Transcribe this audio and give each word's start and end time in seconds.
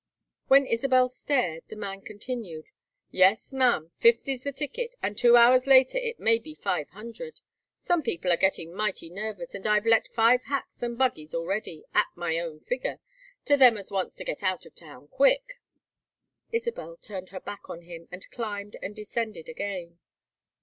When 0.47 0.65
Isabel 0.65 1.09
stared, 1.09 1.61
the 1.67 1.75
man 1.75 2.01
continued: 2.01 2.69
"Yes, 3.11 3.53
ma'am! 3.53 3.91
Fifty's 3.99 4.41
the 4.43 4.51
ticket. 4.51 4.95
And 5.03 5.15
two 5.15 5.37
hours 5.37 5.67
later 5.67 5.99
it 5.99 6.19
may 6.19 6.39
be 6.39 6.55
five 6.55 6.89
hundred. 6.89 7.39
Some 7.77 8.01
people 8.01 8.31
are 8.31 8.35
getting 8.37 8.73
mighty 8.73 9.11
nervous, 9.11 9.53
and 9.53 9.67
I've 9.67 9.85
let 9.85 10.07
five 10.07 10.45
hacks 10.45 10.81
and 10.81 10.97
buggies 10.97 11.35
already, 11.35 11.83
at 11.93 12.07
my 12.15 12.39
own 12.39 12.59
figure, 12.61 12.99
to 13.45 13.55
them 13.55 13.77
as 13.77 13.91
wants 13.91 14.15
to 14.15 14.23
get 14.25 14.41
out 14.41 14.65
of 14.65 14.73
town 14.73 15.07
quick." 15.07 15.59
Isabel 16.51 16.97
turned 16.97 17.29
her 17.29 17.39
back 17.39 17.69
on 17.69 17.83
him, 17.83 18.07
and 18.11 18.27
climbed 18.31 18.77
and 18.81 18.95
descended 18.95 19.47
again. 19.47 19.99